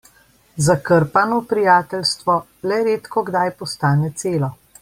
[0.67, 2.39] Zakrpano prijateljstvo
[2.71, 4.55] le redkokdaj postane celo.